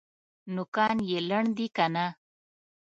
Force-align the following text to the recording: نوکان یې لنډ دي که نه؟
نوکان 0.55 0.97
یې 1.09 1.19
لنډ 1.29 1.49
دي 1.57 1.67
که 1.75 1.85
نه؟ 1.93 2.05